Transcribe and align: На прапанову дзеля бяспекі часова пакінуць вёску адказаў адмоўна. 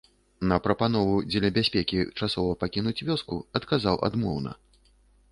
На 0.51 0.55
прапанову 0.67 1.17
дзеля 1.25 1.49
бяспекі 1.57 1.99
часова 2.19 2.55
пакінуць 2.63 2.93
вёску 3.09 3.37
адказаў 3.61 4.01
адмоўна. 4.09 4.55